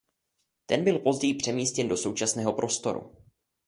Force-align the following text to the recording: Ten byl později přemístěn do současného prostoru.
Ten 0.65 0.83
byl 0.83 0.99
později 0.99 1.33
přemístěn 1.33 1.87
do 1.87 1.97
současného 1.97 2.53
prostoru. 2.53 3.15